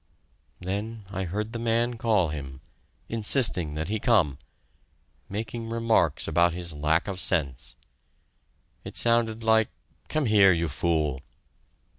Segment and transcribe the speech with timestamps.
[0.59, 2.61] Then I heard the man call him
[3.07, 4.39] insisting that he come
[5.29, 7.75] making remarks about his lack of sense.
[8.83, 9.69] It sounded like
[10.09, 11.21] "Come here, you fool!"